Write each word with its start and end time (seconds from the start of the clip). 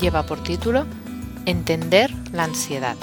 lleva 0.00 0.22
por 0.22 0.44
título 0.44 0.86
Entender 1.44 2.12
la 2.32 2.44
ansiedad. 2.44 2.94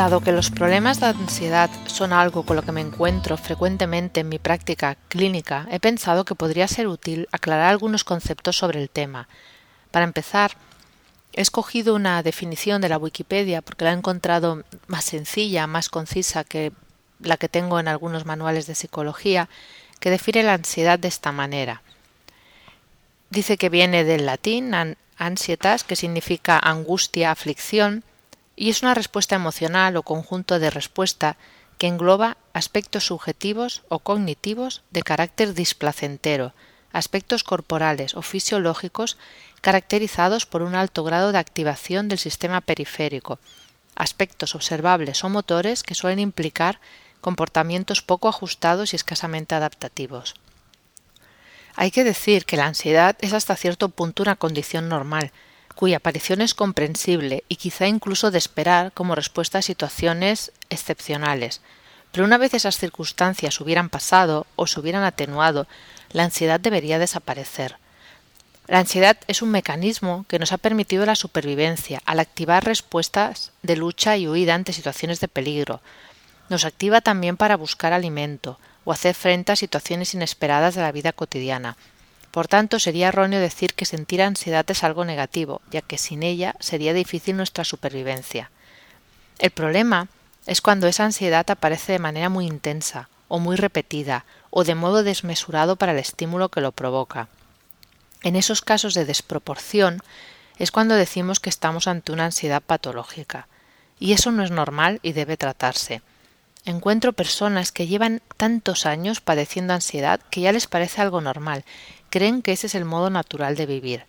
Dado 0.00 0.22
que 0.22 0.32
los 0.32 0.50
problemas 0.50 0.98
de 0.98 1.08
ansiedad 1.08 1.68
son 1.84 2.14
algo 2.14 2.42
con 2.42 2.56
lo 2.56 2.62
que 2.62 2.72
me 2.72 2.80
encuentro 2.80 3.36
frecuentemente 3.36 4.20
en 4.20 4.30
mi 4.30 4.38
práctica 4.38 4.96
clínica, 5.08 5.68
he 5.70 5.78
pensado 5.78 6.24
que 6.24 6.34
podría 6.34 6.66
ser 6.68 6.88
útil 6.88 7.28
aclarar 7.32 7.68
algunos 7.68 8.02
conceptos 8.02 8.56
sobre 8.56 8.80
el 8.80 8.88
tema. 8.88 9.28
Para 9.90 10.06
empezar, 10.06 10.52
he 11.34 11.42
escogido 11.42 11.94
una 11.94 12.22
definición 12.22 12.80
de 12.80 12.88
la 12.88 12.96
Wikipedia 12.96 13.60
porque 13.60 13.84
la 13.84 13.90
he 13.90 13.94
encontrado 13.94 14.64
más 14.86 15.04
sencilla, 15.04 15.66
más 15.66 15.90
concisa 15.90 16.44
que 16.44 16.72
la 17.20 17.36
que 17.36 17.50
tengo 17.50 17.78
en 17.78 17.86
algunos 17.86 18.24
manuales 18.24 18.66
de 18.66 18.76
psicología, 18.76 19.50
que 20.00 20.08
define 20.08 20.42
la 20.44 20.54
ansiedad 20.54 20.98
de 20.98 21.08
esta 21.08 21.30
manera. 21.30 21.82
Dice 23.28 23.58
que 23.58 23.68
viene 23.68 24.04
del 24.04 24.24
latín 24.24 24.72
ansietas, 25.18 25.84
que 25.84 25.94
significa 25.94 26.58
angustia, 26.58 27.32
aflicción, 27.32 28.02
y 28.60 28.68
es 28.68 28.82
una 28.82 28.92
respuesta 28.92 29.36
emocional 29.36 29.96
o 29.96 30.02
conjunto 30.02 30.58
de 30.58 30.68
respuesta 30.68 31.38
que 31.78 31.86
engloba 31.86 32.36
aspectos 32.52 33.06
subjetivos 33.06 33.84
o 33.88 34.00
cognitivos 34.00 34.82
de 34.90 35.02
carácter 35.02 35.54
displacentero, 35.54 36.52
aspectos 36.92 37.42
corporales 37.42 38.14
o 38.14 38.20
fisiológicos 38.20 39.16
caracterizados 39.62 40.44
por 40.44 40.60
un 40.60 40.74
alto 40.74 41.04
grado 41.04 41.32
de 41.32 41.38
activación 41.38 42.08
del 42.08 42.18
sistema 42.18 42.60
periférico, 42.60 43.38
aspectos 43.96 44.54
observables 44.54 45.24
o 45.24 45.30
motores 45.30 45.82
que 45.82 45.94
suelen 45.94 46.18
implicar 46.18 46.80
comportamientos 47.22 48.02
poco 48.02 48.28
ajustados 48.28 48.92
y 48.92 48.96
escasamente 48.96 49.54
adaptativos. 49.54 50.34
Hay 51.76 51.90
que 51.90 52.04
decir 52.04 52.44
que 52.44 52.58
la 52.58 52.66
ansiedad 52.66 53.16
es 53.20 53.32
hasta 53.32 53.56
cierto 53.56 53.88
punto 53.88 54.22
una 54.22 54.36
condición 54.36 54.90
normal, 54.90 55.32
cuya 55.80 55.96
aparición 55.96 56.42
es 56.42 56.52
comprensible 56.52 57.42
y 57.48 57.56
quizá 57.56 57.86
incluso 57.86 58.30
de 58.30 58.36
esperar 58.36 58.92
como 58.92 59.14
respuesta 59.14 59.56
a 59.56 59.62
situaciones 59.62 60.52
excepcionales. 60.68 61.62
Pero 62.12 62.26
una 62.26 62.36
vez 62.36 62.52
esas 62.52 62.76
circunstancias 62.76 63.58
hubieran 63.62 63.88
pasado 63.88 64.46
o 64.56 64.66
se 64.66 64.78
hubieran 64.78 65.04
atenuado, 65.04 65.66
la 66.10 66.24
ansiedad 66.24 66.60
debería 66.60 66.98
desaparecer. 66.98 67.76
La 68.66 68.80
ansiedad 68.80 69.16
es 69.26 69.40
un 69.40 69.52
mecanismo 69.52 70.26
que 70.28 70.38
nos 70.38 70.52
ha 70.52 70.58
permitido 70.58 71.06
la 71.06 71.14
supervivencia 71.14 72.02
al 72.04 72.20
activar 72.20 72.62
respuestas 72.62 73.52
de 73.62 73.76
lucha 73.76 74.18
y 74.18 74.28
huida 74.28 74.54
ante 74.54 74.74
situaciones 74.74 75.18
de 75.20 75.28
peligro. 75.28 75.80
Nos 76.50 76.66
activa 76.66 77.00
también 77.00 77.38
para 77.38 77.56
buscar 77.56 77.94
alimento 77.94 78.58
o 78.84 78.92
hacer 78.92 79.14
frente 79.14 79.52
a 79.52 79.56
situaciones 79.56 80.12
inesperadas 80.12 80.74
de 80.74 80.82
la 80.82 80.92
vida 80.92 81.14
cotidiana. 81.14 81.78
Por 82.30 82.46
tanto, 82.46 82.78
sería 82.78 83.08
erróneo 83.08 83.40
decir 83.40 83.74
que 83.74 83.84
sentir 83.84 84.22
ansiedad 84.22 84.64
es 84.70 84.84
algo 84.84 85.04
negativo, 85.04 85.60
ya 85.70 85.82
que 85.82 85.98
sin 85.98 86.22
ella 86.22 86.54
sería 86.60 86.92
difícil 86.92 87.36
nuestra 87.36 87.64
supervivencia. 87.64 88.50
El 89.38 89.50
problema 89.50 90.08
es 90.46 90.60
cuando 90.60 90.86
esa 90.86 91.04
ansiedad 91.04 91.50
aparece 91.50 91.92
de 91.92 91.98
manera 91.98 92.28
muy 92.28 92.46
intensa, 92.46 93.08
o 93.28 93.38
muy 93.38 93.56
repetida, 93.56 94.24
o 94.50 94.64
de 94.64 94.74
modo 94.74 95.02
desmesurado 95.02 95.76
para 95.76 95.92
el 95.92 95.98
estímulo 95.98 96.48
que 96.48 96.60
lo 96.60 96.72
provoca. 96.72 97.28
En 98.22 98.36
esos 98.36 98.60
casos 98.60 98.94
de 98.94 99.04
desproporción 99.04 100.02
es 100.58 100.70
cuando 100.70 100.94
decimos 100.94 101.40
que 101.40 101.48
estamos 101.48 101.88
ante 101.88 102.12
una 102.12 102.26
ansiedad 102.26 102.62
patológica, 102.62 103.48
y 103.98 104.12
eso 104.12 104.30
no 104.30 104.42
es 104.44 104.50
normal 104.50 104.98
y 105.02 105.12
debe 105.12 105.36
tratarse. 105.36 106.02
Encuentro 106.64 107.14
personas 107.14 107.72
que 107.72 107.86
llevan 107.86 108.20
tantos 108.36 108.84
años 108.84 109.20
padeciendo 109.20 109.72
ansiedad 109.72 110.20
que 110.30 110.42
ya 110.42 110.52
les 110.52 110.66
parece 110.66 111.00
algo 111.00 111.20
normal 111.22 111.64
creen 112.10 112.42
que 112.42 112.52
ese 112.52 112.66
es 112.66 112.74
el 112.74 112.84
modo 112.84 113.08
natural 113.08 113.56
de 113.56 113.66
vivir. 113.66 114.04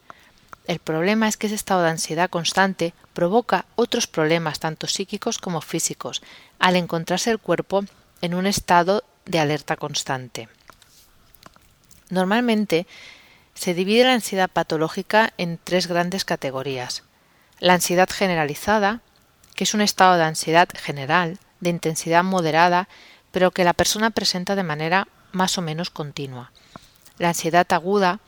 El 0.67 0.79
problema 0.79 1.27
es 1.27 1.37
que 1.37 1.47
ese 1.47 1.55
estado 1.55 1.83
de 1.83 1.89
ansiedad 1.89 2.29
constante 2.29 2.93
provoca 3.13 3.65
otros 3.75 4.07
problemas 4.07 4.59
tanto 4.59 4.87
psíquicos 4.87 5.37
como 5.37 5.61
físicos, 5.61 6.21
al 6.59 6.75
encontrarse 6.75 7.31
el 7.31 7.39
cuerpo 7.39 7.83
en 8.21 8.33
un 8.33 8.45
estado 8.45 9.03
de 9.25 9.39
alerta 9.39 9.75
constante. 9.75 10.49
Normalmente 12.09 12.85
se 13.53 13.73
divide 13.73 14.03
la 14.03 14.13
ansiedad 14.13 14.49
patológica 14.49 15.33
en 15.37 15.59
tres 15.63 15.87
grandes 15.87 16.25
categorías. 16.25 17.03
La 17.59 17.73
ansiedad 17.73 18.09
generalizada, 18.09 19.01
que 19.55 19.63
es 19.63 19.73
un 19.73 19.81
estado 19.81 20.17
de 20.17 20.23
ansiedad 20.23 20.67
general, 20.73 21.39
de 21.59 21.69
intensidad 21.69 22.23
moderada, 22.23 22.87
pero 23.31 23.51
que 23.51 23.63
la 23.63 23.73
persona 23.73 24.09
presenta 24.09 24.55
de 24.55 24.63
manera 24.63 25.07
más 25.31 25.57
o 25.57 25.61
menos 25.61 25.89
continua 25.89 26.51
la 27.21 27.29
ansiedad 27.29 27.71
aguda, 27.71 28.19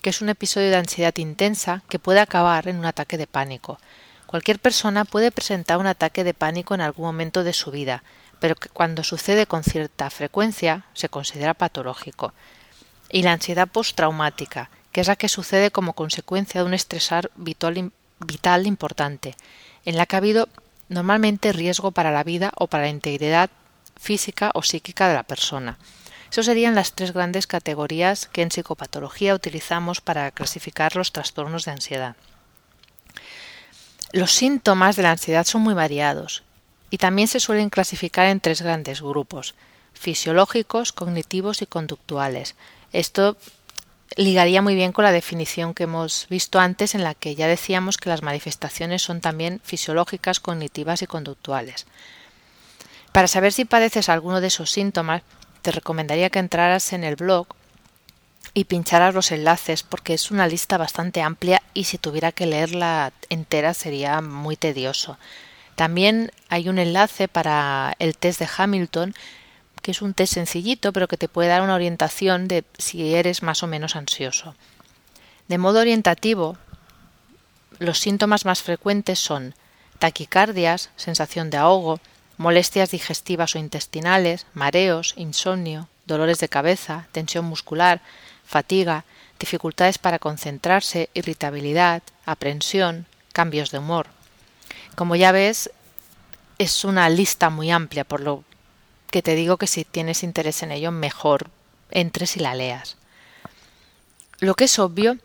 que 0.00 0.10
es 0.10 0.20
un 0.22 0.28
episodio 0.28 0.70
de 0.70 0.76
ansiedad 0.76 1.16
intensa 1.16 1.82
que 1.88 1.98
puede 1.98 2.20
acabar 2.20 2.68
en 2.68 2.78
un 2.78 2.86
ataque 2.86 3.18
de 3.18 3.26
pánico. 3.26 3.78
Cualquier 4.26 4.60
persona 4.60 5.04
puede 5.04 5.32
presentar 5.32 5.78
un 5.78 5.86
ataque 5.86 6.22
de 6.22 6.34
pánico 6.34 6.74
en 6.74 6.80
algún 6.80 7.06
momento 7.06 7.42
de 7.42 7.52
su 7.52 7.70
vida, 7.70 8.04
pero 8.38 8.54
que 8.54 8.68
cuando 8.68 9.02
sucede 9.02 9.46
con 9.46 9.64
cierta 9.64 10.08
frecuencia 10.10 10.84
se 10.94 11.08
considera 11.08 11.54
patológico. 11.54 12.32
Y 13.10 13.22
la 13.22 13.32
ansiedad 13.32 13.66
postraumática, 13.66 14.70
que 14.92 15.00
es 15.00 15.08
la 15.08 15.16
que 15.16 15.28
sucede 15.28 15.72
como 15.72 15.94
consecuencia 15.94 16.60
de 16.60 16.66
un 16.66 16.74
estresar 16.74 17.30
vital, 17.34 17.90
vital 18.20 18.66
importante, 18.66 19.34
en 19.84 19.96
la 19.96 20.06
que 20.06 20.14
ha 20.14 20.18
habido 20.18 20.48
normalmente 20.88 21.52
riesgo 21.52 21.90
para 21.90 22.12
la 22.12 22.22
vida 22.22 22.52
o 22.54 22.68
para 22.68 22.84
la 22.84 22.90
integridad 22.90 23.50
física 23.98 24.52
o 24.54 24.62
psíquica 24.62 25.08
de 25.08 25.14
la 25.14 25.24
persona. 25.24 25.76
Esas 26.30 26.46
serían 26.46 26.74
las 26.74 26.92
tres 26.92 27.12
grandes 27.12 27.46
categorías 27.46 28.26
que 28.26 28.42
en 28.42 28.50
psicopatología 28.50 29.34
utilizamos 29.34 30.00
para 30.00 30.30
clasificar 30.30 30.96
los 30.96 31.12
trastornos 31.12 31.64
de 31.64 31.72
ansiedad. 31.72 32.16
Los 34.12 34.32
síntomas 34.32 34.96
de 34.96 35.02
la 35.02 35.12
ansiedad 35.12 35.44
son 35.44 35.62
muy 35.62 35.74
variados 35.74 36.42
y 36.90 36.98
también 36.98 37.28
se 37.28 37.40
suelen 37.40 37.70
clasificar 37.70 38.26
en 38.26 38.40
tres 38.40 38.62
grandes 38.62 39.02
grupos 39.02 39.54
fisiológicos, 39.92 40.92
cognitivos 40.92 41.60
y 41.60 41.66
conductuales. 41.66 42.54
Esto 42.92 43.36
ligaría 44.16 44.62
muy 44.62 44.74
bien 44.74 44.92
con 44.92 45.04
la 45.04 45.12
definición 45.12 45.74
que 45.74 45.84
hemos 45.84 46.26
visto 46.30 46.60
antes 46.60 46.94
en 46.94 47.04
la 47.04 47.14
que 47.14 47.34
ya 47.34 47.46
decíamos 47.46 47.98
que 47.98 48.08
las 48.08 48.22
manifestaciones 48.22 49.02
son 49.02 49.20
también 49.20 49.60
fisiológicas, 49.64 50.40
cognitivas 50.40 51.02
y 51.02 51.06
conductuales. 51.06 51.86
Para 53.12 53.28
saber 53.28 53.52
si 53.52 53.64
padeces 53.64 54.08
alguno 54.08 54.40
de 54.40 54.46
esos 54.46 54.70
síntomas, 54.70 55.22
te 55.68 55.72
recomendaría 55.72 56.30
que 56.30 56.38
entraras 56.38 56.94
en 56.94 57.04
el 57.04 57.16
blog 57.16 57.46
y 58.54 58.64
pincharas 58.64 59.14
los 59.14 59.32
enlaces 59.32 59.82
porque 59.82 60.14
es 60.14 60.30
una 60.30 60.48
lista 60.48 60.78
bastante 60.78 61.20
amplia 61.20 61.62
y 61.74 61.84
si 61.84 61.98
tuviera 61.98 62.32
que 62.32 62.46
leerla 62.46 63.12
entera 63.28 63.74
sería 63.74 64.22
muy 64.22 64.56
tedioso. 64.56 65.18
También 65.74 66.32
hay 66.48 66.70
un 66.70 66.78
enlace 66.78 67.28
para 67.28 67.94
el 67.98 68.16
test 68.16 68.40
de 68.40 68.48
Hamilton, 68.56 69.14
que 69.82 69.90
es 69.90 70.00
un 70.00 70.14
test 70.14 70.32
sencillito 70.32 70.94
pero 70.94 71.06
que 71.06 71.18
te 71.18 71.28
puede 71.28 71.50
dar 71.50 71.60
una 71.60 71.74
orientación 71.74 72.48
de 72.48 72.64
si 72.78 73.14
eres 73.14 73.42
más 73.42 73.62
o 73.62 73.66
menos 73.66 73.94
ansioso. 73.94 74.54
De 75.48 75.58
modo 75.58 75.80
orientativo, 75.80 76.56
los 77.78 77.98
síntomas 77.98 78.46
más 78.46 78.62
frecuentes 78.62 79.18
son 79.18 79.54
taquicardias, 79.98 80.88
sensación 80.96 81.50
de 81.50 81.58
ahogo, 81.58 82.00
molestias 82.38 82.90
digestivas 82.90 83.54
o 83.54 83.58
intestinales, 83.58 84.46
mareos, 84.54 85.12
insomnio, 85.16 85.88
dolores 86.06 86.38
de 86.38 86.48
cabeza, 86.48 87.06
tensión 87.12 87.44
muscular, 87.44 88.00
fatiga, 88.46 89.04
dificultades 89.38 89.98
para 89.98 90.18
concentrarse, 90.18 91.10
irritabilidad, 91.14 92.02
aprensión, 92.24 93.06
cambios 93.32 93.70
de 93.70 93.78
humor. 93.78 94.06
Como 94.94 95.16
ya 95.16 95.32
ves, 95.32 95.70
es 96.58 96.84
una 96.84 97.08
lista 97.08 97.50
muy 97.50 97.70
amplia, 97.70 98.04
por 98.04 98.20
lo 98.20 98.44
que 99.10 99.22
te 99.22 99.34
digo 99.34 99.56
que 99.56 99.66
si 99.66 99.84
tienes 99.84 100.22
interés 100.22 100.62
en 100.62 100.72
ello, 100.72 100.90
mejor 100.90 101.50
entres 101.90 102.36
y 102.36 102.40
la 102.40 102.54
leas. 102.54 102.96
Lo 104.40 104.54
que 104.54 104.64
es 104.64 104.78
obvio 104.78 105.18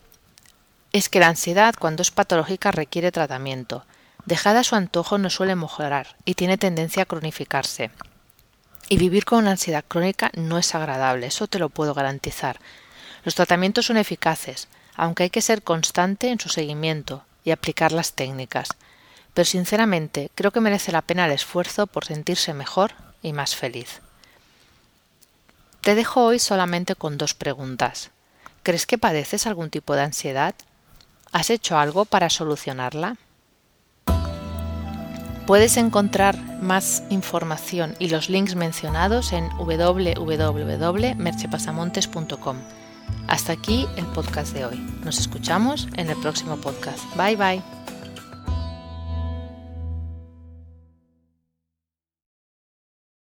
es 0.91 1.09
que 1.09 1.19
la 1.19 1.27
ansiedad, 1.27 1.75
cuando 1.77 2.01
es 2.01 2.11
patológica, 2.11 2.71
requiere 2.71 3.11
tratamiento, 3.11 3.85
Dejada 4.25 4.61
a 4.61 4.63
su 4.63 4.75
antojo 4.75 5.17
no 5.17 5.29
suele 5.29 5.55
mejorar 5.55 6.15
y 6.23 6.35
tiene 6.35 6.57
tendencia 6.57 7.03
a 7.03 7.05
cronificarse. 7.05 7.91
Y 8.89 8.97
vivir 8.97 9.25
con 9.25 9.39
una 9.39 9.51
ansiedad 9.51 9.83
crónica 9.87 10.31
no 10.35 10.57
es 10.57 10.75
agradable, 10.75 11.27
eso 11.27 11.47
te 11.47 11.59
lo 11.59 11.69
puedo 11.69 11.93
garantizar. 11.93 12.59
Los 13.25 13.35
tratamientos 13.35 13.85
son 13.85 13.97
eficaces, 13.97 14.67
aunque 14.95 15.23
hay 15.23 15.29
que 15.29 15.41
ser 15.41 15.63
constante 15.63 16.29
en 16.29 16.39
su 16.39 16.49
seguimiento 16.49 17.23
y 17.43 17.51
aplicar 17.51 17.91
las 17.91 18.13
técnicas. 18.13 18.69
Pero 19.33 19.45
sinceramente 19.45 20.29
creo 20.35 20.51
que 20.51 20.61
merece 20.61 20.91
la 20.91 21.01
pena 21.01 21.25
el 21.25 21.31
esfuerzo 21.31 21.87
por 21.87 22.05
sentirse 22.05 22.53
mejor 22.53 22.93
y 23.21 23.33
más 23.33 23.55
feliz. 23.55 24.01
Te 25.81 25.95
dejo 25.95 26.23
hoy 26.23 26.39
solamente 26.39 26.95
con 26.95 27.17
dos 27.17 27.33
preguntas. 27.33 28.11
¿Crees 28.61 28.85
que 28.85 28.97
padeces 28.97 29.47
algún 29.47 29.69
tipo 29.69 29.95
de 29.95 30.03
ansiedad? 30.03 30.55
¿Has 31.33 31.49
hecho 31.49 31.77
algo 31.77 32.05
para 32.05 32.29
solucionarla? 32.29 33.17
Puedes 35.45 35.77
encontrar 35.77 36.37
más 36.61 37.03
información 37.09 37.95
y 37.99 38.09
los 38.09 38.29
links 38.29 38.55
mencionados 38.55 39.33
en 39.33 39.49
www.merchepasamontes.com. 39.57 42.57
Hasta 43.27 43.53
aquí 43.53 43.85
el 43.97 44.05
podcast 44.07 44.53
de 44.53 44.65
hoy. 44.65 44.77
Nos 45.03 45.19
escuchamos 45.19 45.87
en 45.97 46.09
el 46.09 46.17
próximo 46.17 46.57
podcast. 46.57 47.03
Bye 47.15 47.35
bye. 47.35 47.61